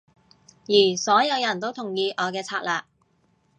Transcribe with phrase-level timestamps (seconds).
[0.67, 2.81] 而所有人都同意我嘅策略